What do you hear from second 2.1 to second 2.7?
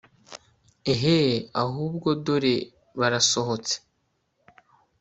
dore